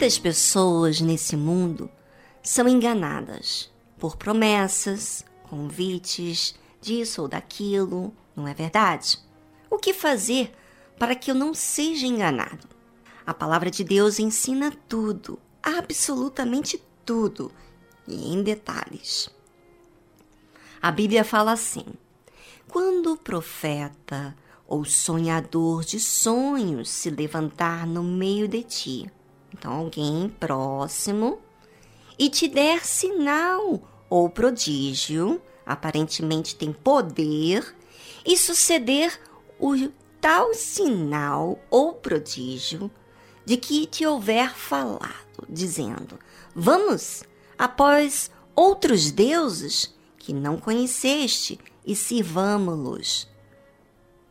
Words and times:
Muitas 0.00 0.18
pessoas 0.18 0.98
nesse 1.02 1.36
mundo 1.36 1.90
são 2.42 2.66
enganadas 2.66 3.70
por 3.98 4.16
promessas, 4.16 5.22
convites, 5.42 6.54
disso 6.80 7.20
ou 7.20 7.28
daquilo, 7.28 8.10
não 8.34 8.48
é 8.48 8.54
verdade? 8.54 9.18
O 9.68 9.76
que 9.76 9.92
fazer 9.92 10.54
para 10.98 11.14
que 11.14 11.30
eu 11.30 11.34
não 11.34 11.52
seja 11.52 12.06
enganado? 12.06 12.66
A 13.26 13.34
palavra 13.34 13.70
de 13.70 13.84
Deus 13.84 14.18
ensina 14.18 14.72
tudo, 14.88 15.38
absolutamente 15.62 16.82
tudo, 17.04 17.52
e 18.08 18.32
em 18.32 18.42
detalhes. 18.42 19.28
A 20.80 20.90
Bíblia 20.90 21.24
fala 21.24 21.52
assim: 21.52 21.84
quando 22.66 23.12
o 23.12 23.18
profeta 23.18 24.34
ou 24.66 24.82
sonhador 24.82 25.84
de 25.84 26.00
sonhos 26.00 26.88
se 26.88 27.10
levantar 27.10 27.86
no 27.86 28.02
meio 28.02 28.48
de 28.48 28.62
ti, 28.62 29.12
então 29.52 29.72
alguém 29.72 30.28
próximo, 30.40 31.38
e 32.18 32.28
te 32.28 32.48
der 32.48 32.84
sinal 32.84 33.80
ou 34.08 34.28
prodígio, 34.28 35.40
aparentemente 35.64 36.56
tem 36.56 36.72
poder, 36.72 37.74
e 38.24 38.36
suceder 38.36 39.18
o 39.58 39.74
tal 40.20 40.52
sinal 40.52 41.58
ou 41.70 41.94
prodígio 41.94 42.90
de 43.44 43.56
que 43.56 43.86
te 43.86 44.06
houver 44.06 44.54
falado, 44.54 45.46
dizendo: 45.48 46.18
Vamos 46.54 47.22
após 47.58 48.30
outros 48.54 49.10
deuses 49.10 49.94
que 50.18 50.32
não 50.32 50.58
conheceste 50.58 51.58
e 51.84 51.96
sirvamo-los. 51.96 53.28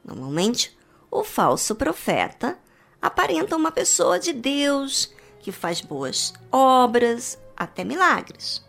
Normalmente, 0.06 0.78
o 1.10 1.24
falso 1.24 1.76
profeta 1.76 2.58
aparenta 3.02 3.56
uma 3.56 3.72
pessoa 3.72 4.20
de 4.20 4.34
Deus 4.34 5.12
que 5.40 5.52
faz 5.52 5.82
boas 5.82 6.34
obras, 6.52 7.38
até 7.56 7.84
milagres. 7.84 8.64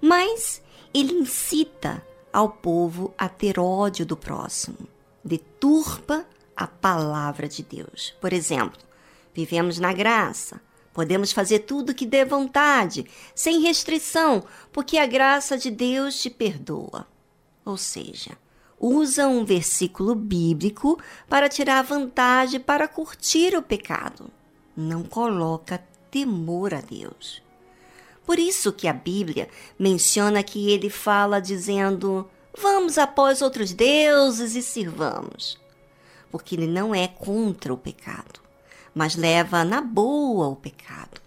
Mas 0.00 0.62
ele 0.92 1.12
incita 1.12 2.04
ao 2.32 2.48
povo 2.48 3.12
a 3.18 3.28
ter 3.28 3.58
ódio 3.58 4.06
do 4.06 4.16
próximo, 4.16 4.88
deturpa 5.24 6.24
a 6.56 6.66
palavra 6.66 7.48
de 7.48 7.62
Deus. 7.62 8.14
Por 8.20 8.32
exemplo, 8.32 8.80
vivemos 9.34 9.78
na 9.78 9.92
graça, 9.92 10.60
podemos 10.92 11.32
fazer 11.32 11.60
tudo 11.60 11.94
que 11.94 12.06
dê 12.06 12.24
vontade, 12.24 13.06
sem 13.34 13.60
restrição, 13.60 14.44
porque 14.72 14.98
a 14.98 15.06
graça 15.06 15.56
de 15.56 15.70
Deus 15.70 16.20
te 16.20 16.30
perdoa. 16.30 17.06
Ou 17.64 17.76
seja, 17.76 18.36
usa 18.80 19.28
um 19.28 19.44
versículo 19.44 20.14
bíblico 20.14 20.98
para 21.28 21.50
tirar 21.50 21.82
vantagem 21.82 22.58
para 22.58 22.88
curtir 22.88 23.54
o 23.54 23.62
pecado. 23.62 24.30
Não 24.74 25.02
coloca 25.02 25.84
temor 26.10 26.72
a 26.72 26.80
Deus. 26.80 27.42
Por 28.24 28.38
isso 28.38 28.72
que 28.72 28.88
a 28.88 28.92
Bíblia 28.92 29.48
menciona 29.78 30.42
que 30.42 30.70
ele 30.70 30.88
fala 30.88 31.40
dizendo: 31.40 32.28
"Vamos 32.56 32.96
após 32.96 33.42
outros 33.42 33.72
deuses 33.74 34.56
e 34.56 34.62
sirvamos". 34.62 35.60
Porque 36.30 36.54
ele 36.54 36.66
não 36.66 36.94
é 36.94 37.08
contra 37.08 37.74
o 37.74 37.76
pecado, 37.76 38.40
mas 38.94 39.16
leva 39.16 39.64
na 39.64 39.80
boa 39.80 40.46
o 40.46 40.56
pecado. 40.56 41.20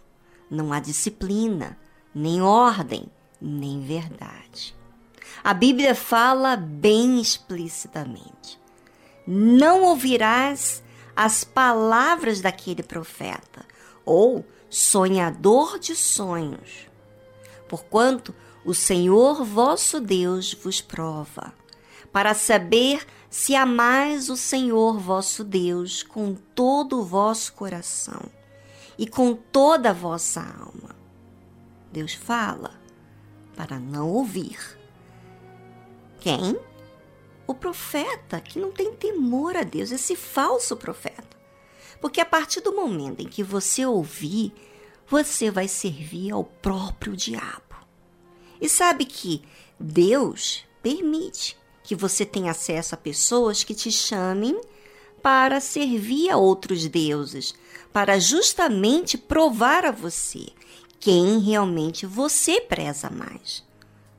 Não 0.50 0.72
há 0.72 0.80
disciplina, 0.80 1.78
nem 2.16 2.42
ordem, 2.42 3.06
nem 3.42 3.82
verdade. 3.82 4.74
A 5.44 5.54
Bíblia 5.54 5.94
fala 5.94 6.56
bem 6.56 7.20
explicitamente: 7.20 8.60
Não 9.28 9.84
ouvirás 9.84 10.84
as 11.16 11.44
palavras 11.44 12.42
daquele 12.42 12.84
profeta 12.84 13.66
ou 14.06 14.46
sonhador 14.70 15.78
de 15.78 15.96
sonhos, 15.96 16.90
porquanto 17.68 18.34
o 18.66 18.74
Senhor 18.74 19.44
vosso 19.44 20.00
Deus 20.00 20.54
vos 20.54 20.82
prova, 20.82 21.54
para 22.12 22.34
saber 22.34 23.06
se 23.30 23.56
amais 23.56 24.30
o 24.30 24.38
Senhor 24.38 25.00
vosso 25.00 25.44
Deus 25.44 26.04
com 26.04 26.36
todo 26.56 27.00
o 27.00 27.04
vosso 27.04 27.54
coração 27.54 28.22
e 28.98 29.08
com 29.08 29.34
toda 29.36 29.90
a 29.90 29.94
vossa 29.94 30.42
alma. 30.42 30.96
Deus 31.92 32.14
fala 32.14 32.72
para 33.56 33.80
não 33.80 34.10
ouvir 34.10 34.60
quem? 36.24 36.58
O 37.46 37.54
profeta 37.54 38.40
que 38.40 38.58
não 38.58 38.72
tem 38.72 38.94
temor 38.94 39.58
a 39.58 39.64
Deus, 39.64 39.92
esse 39.92 40.16
falso 40.16 40.78
profeta. 40.78 41.38
Porque 42.00 42.22
a 42.22 42.26
partir 42.26 42.62
do 42.62 42.74
momento 42.74 43.22
em 43.22 43.28
que 43.28 43.44
você 43.44 43.86
ouvir, 43.86 44.54
você 45.06 45.52
vai 45.52 45.68
servir 45.68 46.32
ao 46.32 46.46
próprio 46.46 47.14
diabo. 47.14 47.76
E 48.62 48.70
sabe 48.70 49.04
que 49.04 49.44
Deus 49.78 50.64
permite 50.82 51.58
que 51.84 51.94
você 51.94 52.26
tenha 52.26 52.52
acesso 52.52 52.96
a 52.96 52.98
pessoas 52.98 53.66
que 53.66 53.76
te 53.76 53.92
chamem 53.92 54.62
para 55.22 55.60
servir 55.60 56.30
a 56.30 56.38
outros 56.38 56.88
deuses, 56.88 57.54
para 57.92 58.18
justamente 58.18 59.18
provar 59.18 59.86
a 59.86 59.92
você 59.92 60.48
quem 61.02 61.40
realmente 61.40 62.06
você 62.06 62.62
preza 62.62 63.10
mais 63.10 63.62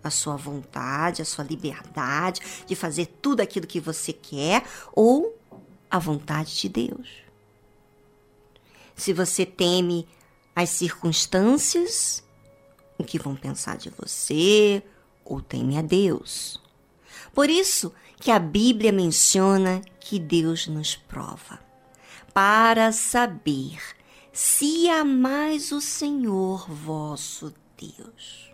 a 0.07 0.11
sua 0.11 0.37
vontade, 0.37 1.23
a 1.23 1.25
sua 1.25 1.45
liberdade 1.45 2.41
de 2.67 2.75
fazer 2.75 3.07
tudo 3.21 3.41
aquilo 3.41 3.67
que 3.67 3.81
você 3.81 4.13
quer 4.13 4.65
ou 4.93 5.37
a 5.91 5.99
vontade 5.99 6.57
de 6.57 6.69
Deus. 6.69 7.09
Se 8.95 9.13
você 9.13 9.45
teme 9.45 10.07
as 10.55 10.71
circunstâncias, 10.71 12.23
o 12.97 13.05
que 13.05 13.19
vão 13.19 13.35
pensar 13.35 13.77
de 13.77 13.91
você, 13.91 14.83
ou 15.25 15.41
teme 15.41 15.79
a 15.79 15.83
Deus. 15.83 16.61
Por 17.33 17.51
isso 17.51 17.93
que 18.21 18.31
a 18.31 18.39
Bíblia 18.39 18.93
menciona 18.93 19.83
que 19.99 20.19
Deus 20.19 20.69
nos 20.69 20.95
prova 20.95 21.59
para 22.33 22.93
saber 22.93 23.79
se 24.33 24.89
amais 24.89 25.73
o 25.73 25.81
Senhor 25.81 26.69
vosso 26.69 27.53
Deus. 27.77 28.54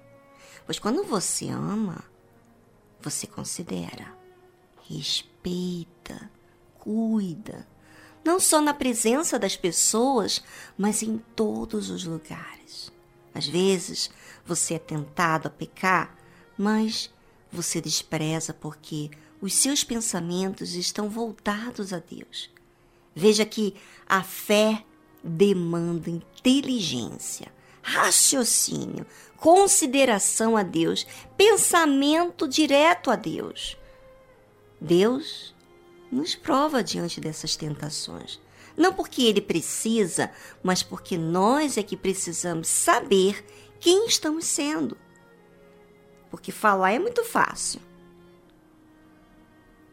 Pois 0.65 0.78
quando 0.78 1.04
você 1.04 1.48
ama, 1.48 2.04
você 3.00 3.26
considera, 3.26 4.15
respeita, 4.88 6.31
cuida, 6.78 7.66
não 8.25 8.38
só 8.38 8.60
na 8.60 8.75
presença 8.75 9.38
das 9.38 9.56
pessoas, 9.56 10.43
mas 10.76 11.03
em 11.03 11.19
todos 11.34 11.91
os 11.91 12.04
lugares. 12.04 12.93
Às 13.34 13.47
vezes 13.47 14.10
você 14.44 14.75
é 14.75 14.78
tentado 14.78 15.49
a 15.49 15.50
pecar, 15.50 16.16
mas 16.56 17.10
você 17.50 17.81
despreza 17.81 18.53
porque 18.53 19.10
os 19.41 19.54
seus 19.54 19.82
pensamentos 19.82 20.75
estão 20.75 21.09
voltados 21.09 21.93
a 21.93 21.99
Deus. 21.99 22.50
Veja 23.15 23.44
que 23.44 23.75
a 24.06 24.22
fé 24.22 24.84
demanda 25.22 26.10
inteligência, 26.10 27.53
raciocínio, 27.90 29.04
consideração 29.36 30.56
a 30.56 30.62
Deus, 30.62 31.06
pensamento 31.36 32.46
direto 32.46 33.10
a 33.10 33.16
Deus. 33.16 33.76
Deus 34.80 35.54
nos 36.10 36.34
prova 36.34 36.82
diante 36.82 37.20
dessas 37.20 37.56
tentações. 37.56 38.40
Não 38.76 38.92
porque 38.94 39.22
ele 39.22 39.40
precisa, 39.40 40.30
mas 40.62 40.82
porque 40.82 41.18
nós 41.18 41.76
é 41.76 41.82
que 41.82 41.96
precisamos 41.96 42.68
saber 42.68 43.44
quem 43.78 44.06
estamos 44.06 44.44
sendo. 44.44 44.96
Porque 46.31 46.52
falar 46.52 46.93
é 46.93 46.98
muito 46.98 47.25
fácil. 47.25 47.81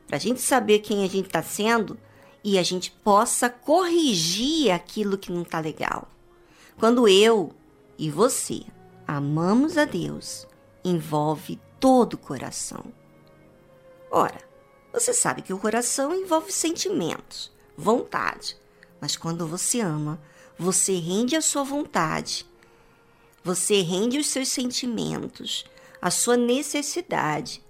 Para 0.05 0.17
a 0.17 0.19
gente 0.19 0.39
saber 0.39 0.79
quem 0.79 1.03
a 1.03 1.07
gente 1.07 1.25
está 1.25 1.41
sendo 1.41 1.99
e 2.43 2.57
a 2.57 2.63
gente 2.63 2.91
possa 2.91 3.49
corrigir 3.49 4.71
aquilo 4.71 5.17
que 5.17 5.31
não 5.31 5.41
está 5.41 5.59
legal. 5.59 6.07
Quando 6.77 7.07
eu 7.07 7.53
e 7.97 8.09
você 8.09 8.63
amamos 9.07 9.77
a 9.77 9.85
Deus 9.85 10.47
envolve 10.83 11.59
todo 11.79 12.13
o 12.13 12.17
coração. 12.17 12.85
Ora, 14.11 14.39
você 14.93 15.13
sabe 15.13 15.41
que 15.41 15.53
o 15.53 15.59
coração 15.59 16.13
envolve 16.13 16.51
sentimentos, 16.51 17.51
vontade, 17.75 18.57
mas 18.99 19.15
quando 19.15 19.47
você 19.47 19.81
ama, 19.81 20.19
você 20.57 20.97
rende 20.97 21.35
a 21.35 21.41
sua 21.41 21.63
vontade, 21.63 22.45
você 23.43 23.81
rende 23.81 24.17
os 24.17 24.27
seus 24.27 24.49
sentimentos, 24.49 25.65
a 26.01 26.09
sua 26.09 26.35
necessidade 26.35 27.63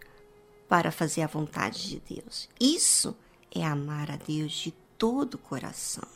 para 0.67 0.91
fazer 0.91 1.21
a 1.21 1.27
vontade 1.27 1.89
de 1.89 2.15
Deus. 2.15 2.49
Isso 2.59 3.15
é 3.53 3.65
amar 3.65 4.11
a 4.11 4.15
Deus 4.15 4.53
de 4.53 4.71
todo 4.97 5.35
o 5.35 5.39
coração. 5.39 6.07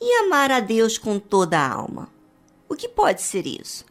E 0.00 0.24
amar 0.24 0.50
a 0.50 0.60
Deus 0.60 0.98
com 0.98 1.18
toda 1.18 1.58
a 1.58 1.72
alma? 1.72 2.15
O 2.68 2.74
que 2.74 2.88
pode 2.88 3.22
ser 3.22 3.46
isso? 3.46 3.84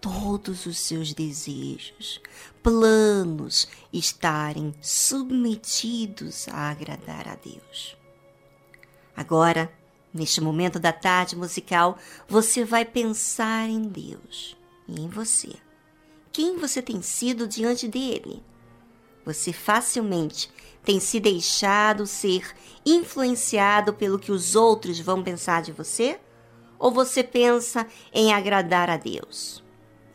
Todos 0.00 0.66
os 0.66 0.78
seus 0.78 1.14
desejos, 1.14 2.20
planos 2.62 3.66
estarem 3.92 4.74
submetidos 4.80 6.46
a 6.48 6.70
agradar 6.70 7.26
a 7.26 7.36
Deus. 7.36 7.96
Agora, 9.16 9.72
Neste 10.14 10.40
momento 10.40 10.78
da 10.78 10.92
tarde 10.92 11.34
musical, 11.34 11.98
você 12.28 12.64
vai 12.64 12.84
pensar 12.84 13.68
em 13.68 13.82
Deus 13.82 14.56
e 14.86 15.00
em 15.00 15.08
você. 15.08 15.50
Quem 16.30 16.56
você 16.56 16.80
tem 16.80 17.02
sido 17.02 17.48
diante 17.48 17.88
dele? 17.88 18.40
Você 19.24 19.52
facilmente 19.52 20.48
tem 20.84 21.00
se 21.00 21.18
deixado 21.18 22.06
ser 22.06 22.54
influenciado 22.86 23.92
pelo 23.92 24.16
que 24.16 24.30
os 24.30 24.54
outros 24.54 25.00
vão 25.00 25.20
pensar 25.20 25.62
de 25.62 25.72
você? 25.72 26.20
Ou 26.84 26.90
você 26.90 27.24
pensa 27.24 27.86
em 28.12 28.34
agradar 28.34 28.90
a 28.90 28.98
Deus? 28.98 29.64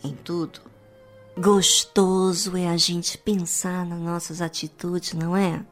Em 0.04 0.14
tudo. 0.14 0.62
Gostoso 1.36 2.56
é 2.56 2.68
a 2.68 2.78
gente 2.78 3.18
pensar 3.18 3.84
nas 3.84 4.00
nossas 4.00 4.40
atitudes, 4.40 5.14
não 5.14 5.36
é? 5.36 5.66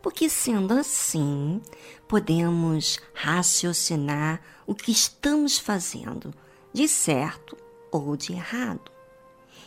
Porque 0.00 0.30
sendo 0.30 0.74
assim, 0.74 1.60
podemos 2.06 3.00
raciocinar 3.12 4.40
o 4.64 4.76
que 4.76 4.92
estamos 4.92 5.58
fazendo, 5.58 6.32
de 6.72 6.86
certo 6.86 7.56
ou 7.90 8.16
de 8.16 8.32
errado. 8.32 8.92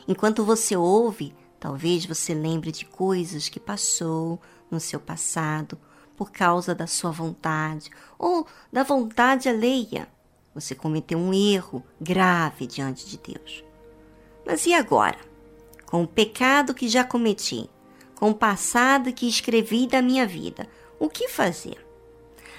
Enquanto 0.08 0.46
você 0.46 0.78
ouve, 0.78 1.36
talvez 1.60 2.06
você 2.06 2.34
lembre 2.34 2.72
de 2.72 2.86
coisas 2.86 3.50
que 3.50 3.60
passou 3.60 4.40
no 4.72 4.80
seu 4.80 5.02
passado 5.02 5.78
por 6.16 6.32
causa 6.32 6.74
da 6.74 6.88
sua 6.88 7.12
vontade 7.12 7.92
ou 8.18 8.48
da 8.72 8.84
vontade 8.84 9.50
alheia. 9.50 10.08
Você 10.54 10.76
cometeu 10.76 11.18
um 11.18 11.34
erro 11.34 11.84
grave 12.00 12.68
diante 12.68 13.08
de 13.08 13.18
Deus. 13.18 13.64
Mas 14.46 14.66
e 14.66 14.74
agora? 14.74 15.18
Com 15.86 16.04
o 16.04 16.08
pecado 16.08 16.74
que 16.74 16.88
já 16.88 17.04
cometi, 17.04 17.70
com 18.16 18.32
o 18.32 18.36
passado 18.36 19.14
que 19.14 19.28
escrevi 19.28 19.88
da 19.88 20.02
minha 20.02 20.28
vida, 20.28 20.68
o 21.00 21.10
que 21.10 21.28
fazer? 21.28 21.86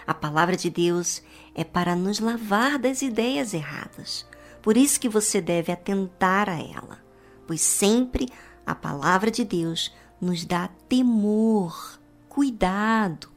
A 0.07 0.13
palavra 0.13 0.57
de 0.57 0.69
Deus 0.69 1.23
é 1.55 1.65
para 1.65 1.95
nos 1.95 2.19
lavar 2.19 2.79
das 2.79 3.03
ideias 3.03 3.55
erradas. 3.55 4.27
Por 4.61 4.77
isso 4.77 5.01
que 5.01 5.09
você 5.09 5.41
deve 5.41 5.73
atentar 5.73 6.49
a 6.49 6.59
ela, 6.59 7.03
pois 7.47 7.61
sempre 7.61 8.29
a 8.67 8.75
palavra 8.75 9.31
de 9.31 9.45
Deus 9.45 9.95
nos 10.21 10.45
dá 10.45 10.69
temor, 10.89 12.01
cuidado, 12.29 13.29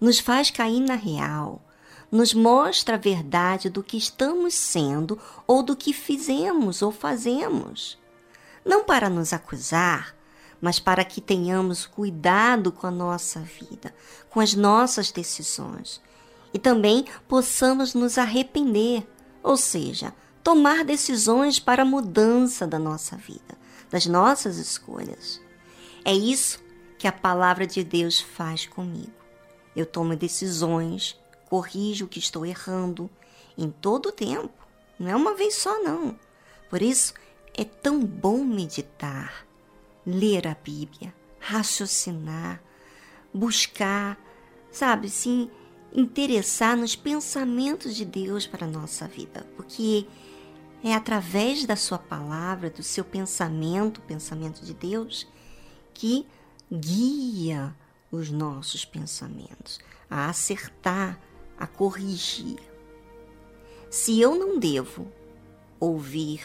nos 0.00 0.18
faz 0.18 0.50
cair 0.50 0.80
na 0.80 0.94
real, 0.94 1.65
nos 2.10 2.32
mostra 2.32 2.94
a 2.94 2.98
verdade 2.98 3.68
do 3.68 3.82
que 3.82 3.96
estamos 3.96 4.54
sendo 4.54 5.18
ou 5.46 5.62
do 5.62 5.76
que 5.76 5.92
fizemos 5.92 6.82
ou 6.82 6.92
fazemos. 6.92 7.98
Não 8.64 8.84
para 8.84 9.08
nos 9.08 9.32
acusar, 9.32 10.14
mas 10.60 10.78
para 10.78 11.04
que 11.04 11.20
tenhamos 11.20 11.86
cuidado 11.86 12.72
com 12.72 12.86
a 12.86 12.90
nossa 12.90 13.40
vida, 13.40 13.94
com 14.30 14.40
as 14.40 14.54
nossas 14.54 15.10
decisões 15.10 16.00
e 16.56 16.58
também 16.58 17.04
possamos 17.28 17.92
nos 17.92 18.16
arrepender, 18.16 19.06
ou 19.42 19.58
seja, 19.58 20.14
tomar 20.42 20.84
decisões 20.84 21.58
para 21.58 21.82
a 21.82 21.84
mudança 21.84 22.66
da 22.66 22.78
nossa 22.78 23.14
vida, 23.14 23.58
das 23.90 24.06
nossas 24.06 24.56
escolhas. 24.56 25.38
É 26.02 26.14
isso 26.14 26.58
que 26.98 27.06
a 27.06 27.12
palavra 27.12 27.66
de 27.66 27.84
Deus 27.84 28.20
faz 28.20 28.64
comigo. 28.64 29.12
Eu 29.76 29.84
tomo 29.84 30.16
decisões, 30.16 31.20
corrijo 31.48 32.04
o 32.04 32.08
que 32.08 32.18
estou 32.18 32.44
errando 32.44 33.10
em 33.56 33.70
todo 33.70 34.10
o 34.10 34.12
tempo, 34.12 34.52
não 34.98 35.10
é 35.10 35.16
uma 35.16 35.34
vez 35.34 35.54
só, 35.54 35.82
não. 35.82 36.18
Por 36.68 36.82
isso, 36.82 37.14
é 37.54 37.64
tão 37.64 38.04
bom 38.04 38.44
meditar 38.44 39.46
ler 40.06 40.46
a 40.46 40.54
Bíblia, 40.54 41.14
raciocinar, 41.40 42.62
buscar, 43.32 44.18
sabe, 44.70 45.08
sim, 45.08 45.50
interessar 45.92 46.76
nos 46.76 46.94
pensamentos 46.94 47.94
de 47.96 48.04
Deus 48.04 48.46
para 48.46 48.66
a 48.66 48.70
nossa 48.70 49.08
vida, 49.08 49.46
porque 49.56 50.06
é 50.84 50.94
através 50.94 51.64
da 51.64 51.76
sua 51.76 51.98
palavra, 51.98 52.70
do 52.70 52.82
seu 52.82 53.04
pensamento, 53.04 53.98
o 53.98 54.02
pensamento 54.02 54.64
de 54.64 54.74
Deus, 54.74 55.26
que 55.94 56.26
guia 56.70 57.74
os 58.10 58.30
nossos 58.30 58.84
pensamentos 58.84 59.80
a 60.08 60.28
acertar, 60.28 61.18
a 61.58 61.66
corrigir. 61.66 62.58
Se 63.90 64.20
eu 64.20 64.34
não 64.34 64.58
devo 64.58 65.10
ouvir 65.78 66.44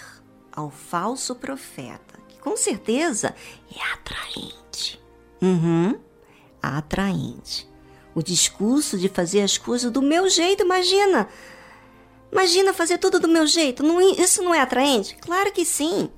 ao 0.51 0.69
falso 0.69 1.35
profeta 1.35 2.11
com 2.41 2.57
certeza 2.57 3.35
é 3.73 3.93
atraente. 3.93 4.99
Uhum, 5.41 5.97
atraente. 6.61 7.69
O 8.13 8.21
discurso 8.21 8.97
de 8.97 9.07
fazer 9.07 9.41
as 9.41 9.57
coisas 9.57 9.91
do 9.91 10.01
meu 10.01 10.27
jeito, 10.27 10.63
imagina. 10.63 11.29
Imagina 12.31 12.73
fazer 12.73 12.97
tudo 12.97 13.19
do 13.19 13.27
meu 13.27 13.45
jeito. 13.47 13.83
Não, 13.83 14.01
isso 14.01 14.43
não 14.43 14.53
é 14.53 14.59
atraente? 14.59 15.15
Claro 15.21 15.51
que 15.51 15.63
sim. 15.63 16.09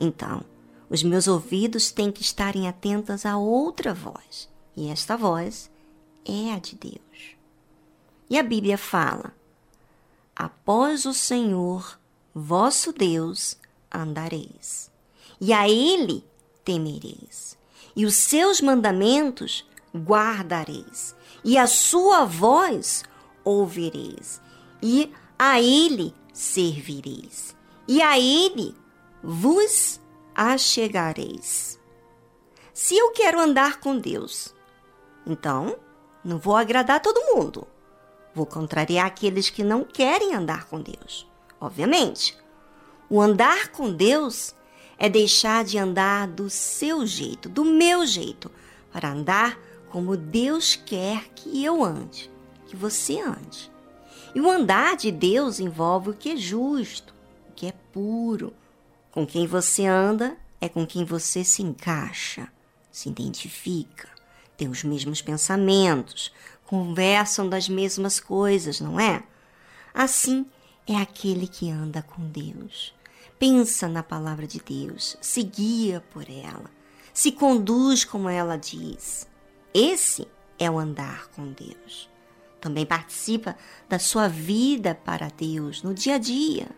Então, 0.00 0.42
os 0.88 1.02
meus 1.02 1.28
ouvidos 1.28 1.92
têm 1.92 2.10
que 2.10 2.22
estarem 2.22 2.66
atentos 2.66 3.26
a 3.26 3.36
outra 3.36 3.92
voz. 3.92 4.48
E 4.76 4.88
esta 4.88 5.16
voz 5.16 5.70
é 6.24 6.52
a 6.52 6.58
de 6.58 6.74
Deus. 6.74 7.37
E 8.28 8.38
a 8.38 8.42
Bíblia 8.42 8.78
fala: 8.78 9.32
Após 10.34 11.04
o 11.04 11.14
Senhor, 11.14 11.98
vosso 12.34 12.92
Deus, 12.92 13.58
andareis 13.92 14.90
e 15.40 15.52
a 15.52 15.68
ele 15.68 16.24
temereis, 16.64 17.56
e 17.94 18.04
os 18.04 18.14
seus 18.14 18.60
mandamentos 18.60 19.68
guardareis, 19.94 21.14
e 21.44 21.56
a 21.56 21.66
sua 21.66 22.24
voz 22.24 23.04
ouvireis, 23.44 24.40
e 24.82 25.12
a 25.38 25.60
ele 25.60 26.14
servireis, 26.32 27.56
e 27.86 28.02
a 28.02 28.18
ele 28.18 28.74
vos 29.22 30.00
achegareis. 30.34 31.78
Se 32.74 32.96
eu 32.96 33.12
quero 33.12 33.40
andar 33.40 33.80
com 33.80 33.98
Deus, 33.98 34.54
então 35.26 35.76
não 36.24 36.38
vou 36.38 36.56
agradar 36.56 37.00
todo 37.00 37.34
mundo. 37.34 37.66
Vou 38.38 38.46
contrariar 38.46 39.04
aqueles 39.04 39.50
que 39.50 39.64
não 39.64 39.82
querem 39.82 40.32
andar 40.32 40.66
com 40.66 40.80
Deus. 40.80 41.26
Obviamente, 41.60 42.38
o 43.10 43.20
andar 43.20 43.72
com 43.72 43.92
Deus 43.92 44.54
é 44.96 45.08
deixar 45.08 45.64
de 45.64 45.76
andar 45.76 46.28
do 46.28 46.48
seu 46.48 47.04
jeito, 47.04 47.48
do 47.48 47.64
meu 47.64 48.06
jeito, 48.06 48.48
para 48.92 49.10
andar 49.10 49.58
como 49.90 50.16
Deus 50.16 50.76
quer 50.76 51.24
que 51.34 51.64
eu 51.64 51.82
ande, 51.82 52.30
que 52.68 52.76
você 52.76 53.20
ande. 53.20 53.72
E 54.32 54.40
o 54.40 54.48
andar 54.48 54.96
de 54.96 55.10
Deus 55.10 55.58
envolve 55.58 56.10
o 56.10 56.14
que 56.14 56.30
é 56.30 56.36
justo, 56.36 57.12
o 57.50 57.52
que 57.54 57.66
é 57.66 57.74
puro. 57.92 58.54
Com 59.10 59.26
quem 59.26 59.48
você 59.48 59.84
anda 59.84 60.36
é 60.60 60.68
com 60.68 60.86
quem 60.86 61.04
você 61.04 61.42
se 61.42 61.60
encaixa, 61.60 62.48
se 62.92 63.08
identifica, 63.08 64.08
tem 64.56 64.68
os 64.68 64.84
mesmos 64.84 65.20
pensamentos, 65.20 66.32
conversam 66.68 67.48
das 67.48 67.68
mesmas 67.68 68.20
coisas, 68.20 68.80
não 68.80 69.00
é? 69.00 69.22
Assim 69.92 70.46
é 70.86 70.96
aquele 70.96 71.48
que 71.48 71.70
anda 71.70 72.02
com 72.02 72.26
Deus 72.28 72.94
pensa 73.38 73.88
na 73.88 74.02
palavra 74.02 74.46
de 74.46 74.60
Deus, 74.60 75.16
se 75.20 75.42
guia 75.42 76.02
por 76.10 76.28
ela, 76.28 76.70
se 77.14 77.32
conduz 77.32 78.04
como 78.04 78.28
ela 78.28 78.56
diz. 78.56 79.28
Esse 79.72 80.26
é 80.58 80.70
o 80.70 80.78
andar 80.78 81.28
com 81.28 81.52
Deus. 81.52 82.10
Também 82.60 82.84
participa 82.84 83.56
da 83.88 83.98
sua 83.98 84.28
vida 84.28 84.94
para 84.94 85.28
Deus 85.28 85.82
no 85.82 85.94
dia 85.94 86.16
a 86.16 86.18
dia. 86.18 86.68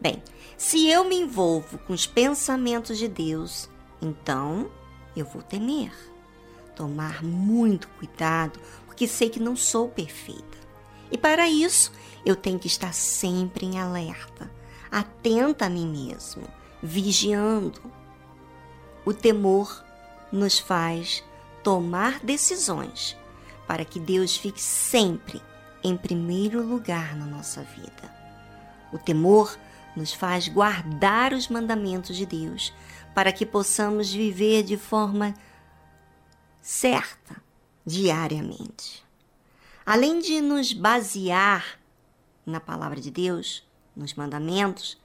Bem, 0.00 0.22
se 0.56 0.88
eu 0.88 1.04
me 1.04 1.16
envolvo 1.16 1.78
com 1.78 1.92
os 1.92 2.06
pensamentos 2.06 2.98
de 2.98 3.06
Deus, 3.06 3.70
então 4.02 4.70
eu 5.16 5.24
vou 5.24 5.40
temer, 5.40 5.92
tomar 6.74 7.22
muito 7.22 7.88
cuidado, 7.98 8.58
porque 8.86 9.06
sei 9.06 9.30
que 9.30 9.40
não 9.40 9.56
sou 9.56 9.88
perfeita. 9.88 10.58
E 11.10 11.18
para 11.18 11.48
isso, 11.48 11.92
eu 12.24 12.34
tenho 12.34 12.58
que 12.58 12.66
estar 12.66 12.92
sempre 12.92 13.66
em 13.66 13.78
alerta, 13.78 14.50
atenta 14.90 15.66
a 15.66 15.70
mim 15.70 15.86
mesmo, 15.86 16.44
vigiando. 16.82 17.80
O 19.04 19.12
temor 19.12 19.84
nos 20.32 20.58
faz 20.58 21.22
tomar 21.62 22.20
decisões 22.20 23.16
para 23.66 23.84
que 23.84 23.98
Deus 23.98 24.36
fique 24.36 24.60
sempre 24.60 25.40
em 25.82 25.96
primeiro 25.96 26.62
lugar 26.62 27.14
na 27.16 27.26
nossa 27.26 27.62
vida. 27.62 28.14
O 28.92 28.98
temor 28.98 29.56
nos 29.96 30.12
faz 30.12 30.48
guardar 30.48 31.32
os 31.32 31.48
mandamentos 31.48 32.16
de 32.16 32.26
Deus 32.26 32.72
para 33.14 33.32
que 33.32 33.46
possamos 33.46 34.12
viver 34.12 34.62
de 34.62 34.76
forma 34.76 35.34
certa 36.64 37.36
diariamente. 37.84 39.04
Além 39.84 40.18
de 40.18 40.40
nos 40.40 40.72
basear 40.72 41.78
na 42.46 42.58
palavra 42.58 42.98
de 43.02 43.10
Deus, 43.10 43.62
nos 43.94 44.14
mandamentos, 44.14 44.98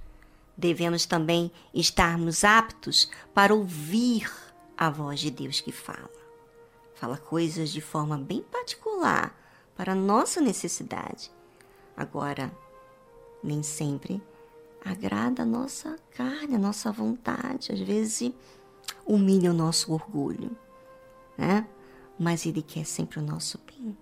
devemos 0.56 1.06
também 1.06 1.51
estarmos 1.74 2.46
aptos 2.46 3.12
para 3.34 3.54
ouvir 3.54 4.32
a 4.78 4.89
voz 4.89 5.20
de 5.20 5.30
Deus 5.30 5.60
que 5.60 5.74
fala. 5.74 6.10
Fala 6.96 7.18
coisas 7.18 7.72
de 7.72 7.82
forma 7.82 8.18
bem 8.18 8.42
particular 8.42 9.38
para 9.75 9.94
nossa 9.94 10.39
necessidade. 10.39 11.30
Agora, 11.96 12.50
nem 13.44 13.62
sempre 13.62 14.22
agrada 14.84 15.44
a 15.44 15.46
nossa 15.46 15.98
carne, 16.16 16.56
a 16.56 16.60
nossa 16.60 16.89
vontade. 16.89 17.74
Às 17.74 17.82
vezes 17.82 18.32
humilha 19.06 19.51
o 19.51 19.54
nosso 19.54 19.92
orgulho, 19.92 20.56
né? 21.39 21.65
Mas 22.19 22.46
Ele 22.46 22.62
quer 22.62 22.86
sempre 22.86 23.19
o 23.19 23.22
nosso 23.22 23.58
bem. 23.65 23.98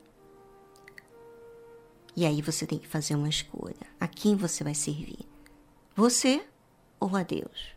E 2.15 2.25
aí 2.25 2.41
você 2.41 2.65
tem 2.65 2.79
que 2.79 2.87
fazer 2.87 3.13
uma 3.13 3.29
escolha. 3.29 3.75
A 3.99 4.07
quem 4.07 4.35
você 4.35 4.63
vai 4.63 4.73
servir? 4.73 5.19
Você 5.95 6.43
ou 6.99 7.15
a 7.15 7.21
Deus? 7.21 7.75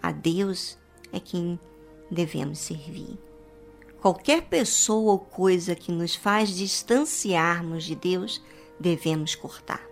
A 0.00 0.12
Deus 0.12 0.78
é 1.12 1.18
quem 1.18 1.58
devemos 2.08 2.60
servir. 2.60 3.18
Qualquer 4.00 4.42
pessoa 4.42 5.12
ou 5.12 5.18
coisa 5.18 5.74
que 5.74 5.90
nos 5.90 6.14
faz 6.14 6.50
distanciarmos 6.50 7.84
de 7.84 7.96
Deus, 7.96 8.40
devemos 8.78 9.34
cortar. 9.34 9.84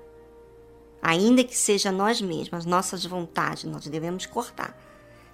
Ainda 1.03 1.43
que 1.43 1.57
seja 1.57 1.91
nós 1.91 2.21
mesmos, 2.21 2.65
nossas 2.65 3.05
vontades, 3.05 3.65
nós 3.65 3.87
devemos 3.87 4.27
cortar. 4.27 4.77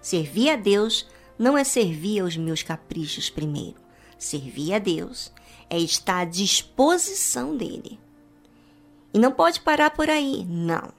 Servir 0.00 0.50
a 0.50 0.56
Deus 0.56 1.06
não 1.38 1.56
é 1.56 1.64
servir 1.64 2.20
aos 2.20 2.36
meus 2.36 2.62
caprichos 2.62 3.28
primeiro. 3.28 3.76
Servir 4.18 4.74
a 4.74 4.78
Deus 4.78 5.32
é 5.68 5.78
estar 5.78 6.20
à 6.20 6.24
disposição 6.24 7.56
dele. 7.56 7.98
E 9.12 9.18
não 9.18 9.32
pode 9.32 9.60
parar 9.60 9.90
por 9.90 10.08
aí, 10.08 10.44
não. 10.44 10.92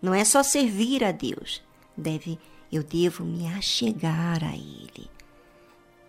Não 0.00 0.14
é 0.14 0.24
só 0.24 0.42
servir 0.42 1.04
a 1.04 1.12
Deus. 1.12 1.62
Deve, 1.96 2.38
eu 2.72 2.82
devo 2.82 3.24
me 3.24 3.46
achegar 3.48 4.42
a 4.42 4.54
ele. 4.54 5.10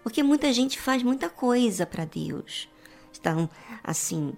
Porque 0.04 0.24
muita 0.24 0.52
gente 0.54 0.80
faz 0.80 1.04
muita 1.04 1.30
coisa 1.30 1.86
para 1.86 2.06
Deus. 2.06 2.68
Estão 3.12 3.50
assim 3.84 4.34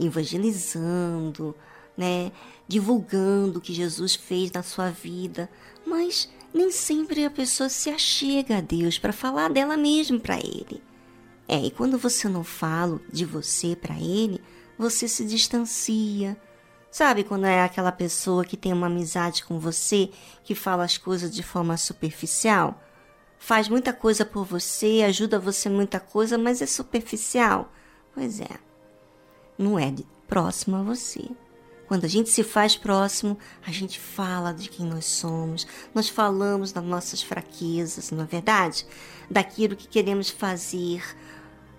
evangelizando, 0.00 1.54
né, 1.96 2.32
divulgando 2.66 3.58
o 3.58 3.62
que 3.62 3.72
Jesus 3.72 4.14
fez 4.14 4.50
na 4.50 4.62
sua 4.62 4.90
vida, 4.90 5.50
mas 5.86 6.28
nem 6.54 6.70
sempre 6.70 7.24
a 7.24 7.30
pessoa 7.30 7.68
se 7.68 7.90
achega 7.90 8.58
a 8.58 8.60
Deus 8.60 8.96
para 8.96 9.12
falar 9.12 9.50
dela 9.50 9.76
mesma 9.76 10.20
para 10.20 10.38
ele. 10.38 10.80
É, 11.48 11.58
e 11.58 11.70
quando 11.72 11.98
você 11.98 12.28
não 12.28 12.44
fala 12.44 13.00
de 13.12 13.24
você 13.24 13.74
para 13.74 13.96
ele, 13.96 14.40
você 14.78 15.08
se 15.08 15.24
distancia. 15.24 16.40
Sabe 16.90 17.24
quando 17.24 17.44
é 17.44 17.62
aquela 17.62 17.90
pessoa 17.90 18.44
que 18.44 18.56
tem 18.56 18.72
uma 18.72 18.86
amizade 18.86 19.44
com 19.44 19.58
você, 19.58 20.10
que 20.44 20.54
fala 20.54 20.84
as 20.84 20.96
coisas 20.96 21.34
de 21.34 21.42
forma 21.42 21.76
superficial? 21.76 22.80
Faz 23.36 23.68
muita 23.68 23.92
coisa 23.92 24.24
por 24.24 24.44
você, 24.44 25.02
ajuda 25.04 25.40
você 25.40 25.68
muita 25.68 25.98
coisa, 25.98 26.38
mas 26.38 26.62
é 26.62 26.66
superficial. 26.66 27.70
Pois 28.14 28.40
é, 28.40 28.58
não 29.58 29.76
é 29.76 29.92
próximo 30.28 30.76
a 30.76 30.82
você. 30.82 31.28
Quando 31.86 32.04
a 32.04 32.08
gente 32.08 32.30
se 32.30 32.42
faz 32.42 32.76
próximo, 32.76 33.38
a 33.66 33.70
gente 33.70 34.00
fala 34.00 34.52
de 34.52 34.68
quem 34.68 34.86
nós 34.86 35.04
somos, 35.04 35.66
nós 35.94 36.08
falamos 36.08 36.72
das 36.72 36.84
nossas 36.84 37.22
fraquezas, 37.22 38.10
não 38.10 38.24
é 38.24 38.26
verdade? 38.26 38.86
Daquilo 39.30 39.76
que 39.76 39.86
queremos 39.86 40.30
fazer, 40.30 41.02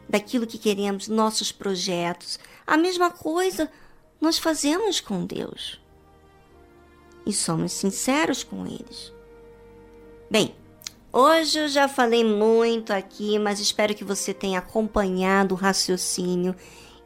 daquilo 0.08 0.46
que 0.46 0.58
queremos, 0.58 1.08
nossos 1.08 1.52
projetos. 1.52 2.40
A 2.66 2.78
mesma 2.78 3.10
coisa 3.10 3.70
nós 4.22 4.38
fazemos 4.38 5.00
com 5.00 5.26
Deus. 5.26 5.82
E 7.26 7.34
somos 7.34 7.72
sinceros 7.72 8.44
com 8.44 8.66
eles. 8.66 9.12
Bem, 10.30 10.56
hoje 11.12 11.60
eu 11.60 11.68
já 11.68 11.88
falei 11.88 12.24
muito 12.24 12.94
aqui, 12.94 13.40
mas 13.40 13.60
espero 13.60 13.96
que 13.96 14.04
você 14.04 14.34
tenha 14.34 14.60
acompanhado 14.60 15.54
o 15.54 15.58
raciocínio 15.58 16.56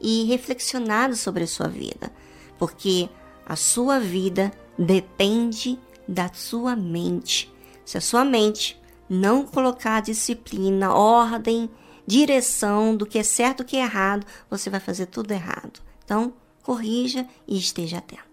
e 0.00 0.24
reflexionado 0.24 1.16
sobre 1.16 1.44
a 1.44 1.46
sua 1.46 1.68
vida, 1.68 2.10
porque 2.60 3.08
a 3.46 3.56
sua 3.56 3.98
vida 3.98 4.52
depende 4.78 5.78
da 6.06 6.30
sua 6.32 6.76
mente. 6.76 7.50
Se 7.86 7.96
a 7.96 8.02
sua 8.02 8.22
mente 8.22 8.78
não 9.08 9.44
colocar 9.44 10.00
disciplina, 10.00 10.92
ordem, 10.94 11.70
direção 12.06 12.94
do 12.94 13.06
que 13.06 13.18
é 13.18 13.22
certo 13.22 13.60
e 13.60 13.62
o 13.62 13.66
que 13.66 13.76
é 13.78 13.80
errado, 13.80 14.26
você 14.48 14.68
vai 14.68 14.78
fazer 14.78 15.06
tudo 15.06 15.32
errado. 15.32 15.80
Então, 16.04 16.34
corrija 16.62 17.26
e 17.48 17.56
esteja 17.58 17.96
atento. 17.96 18.29